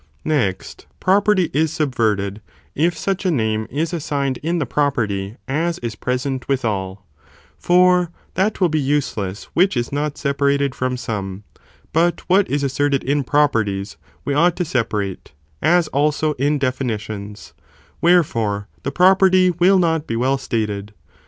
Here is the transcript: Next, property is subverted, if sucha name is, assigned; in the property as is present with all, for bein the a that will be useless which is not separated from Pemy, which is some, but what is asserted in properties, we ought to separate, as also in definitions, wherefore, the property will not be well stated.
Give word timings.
Next, 0.25 0.87
property 0.99 1.51
is 1.53 1.71
subverted, 1.71 2.41
if 2.73 2.95
sucha 2.95 3.31
name 3.31 3.67
is, 3.69 3.93
assigned; 3.93 4.37
in 4.37 4.57
the 4.57 4.65
property 4.65 5.35
as 5.47 5.77
is 5.77 5.93
present 5.95 6.47
with 6.47 6.65
all, 6.65 7.05
for 7.55 8.05
bein 8.05 8.11
the 8.33 8.41
a 8.41 8.45
that 8.45 8.59
will 8.59 8.69
be 8.69 8.79
useless 8.81 9.43
which 9.53 9.77
is 9.77 9.91
not 9.91 10.17
separated 10.17 10.73
from 10.73 10.93
Pemy, 10.95 10.95
which 10.95 10.99
is 10.99 11.03
some, 11.03 11.43
but 11.93 12.19
what 12.27 12.49
is 12.49 12.63
asserted 12.63 13.03
in 13.03 13.23
properties, 13.23 13.97
we 14.25 14.33
ought 14.33 14.55
to 14.55 14.65
separate, 14.65 15.33
as 15.61 15.87
also 15.89 16.33
in 16.33 16.57
definitions, 16.57 17.53
wherefore, 18.01 18.67
the 18.81 18.91
property 18.91 19.51
will 19.51 19.77
not 19.77 20.07
be 20.07 20.15
well 20.15 20.39
stated. 20.39 20.93